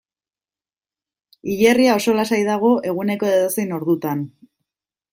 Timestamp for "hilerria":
1.51-1.99